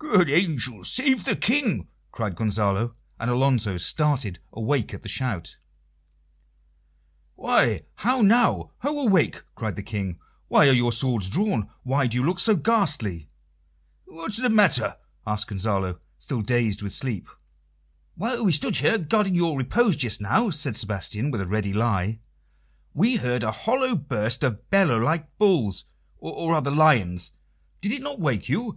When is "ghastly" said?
12.56-13.30